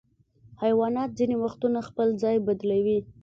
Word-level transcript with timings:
حیوانات 0.63 1.09
ځینې 1.19 1.35
وختونه 1.43 1.79
خپل 1.87 2.07
ځای 2.23 2.37
بدلوي. 2.47 2.99